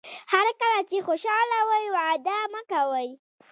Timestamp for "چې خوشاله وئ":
0.89-1.85